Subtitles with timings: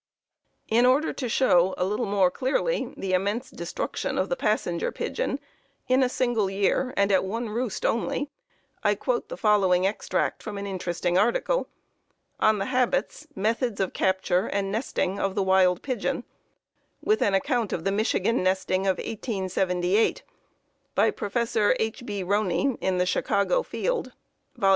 [0.67, 5.39] In order to show a little more clearly the immense destruction of the Passenger Pigeon
[5.87, 8.31] in a single year and at one roost only,
[8.83, 11.69] I quote the following extract from an interesting article
[12.39, 16.23] "On the Habits, Methods of Capture, and Nesting of the Wild Pigeon,"
[17.03, 20.23] with an account of the Michigan nesting of 1878,
[20.95, 21.37] by Prof.
[21.77, 22.03] H.
[22.07, 22.23] B.
[22.23, 24.13] Roney, in the Chicago Field
[24.55, 24.69] (Vol.